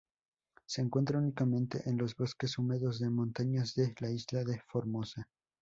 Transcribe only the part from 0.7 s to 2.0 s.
encuentra únicamente en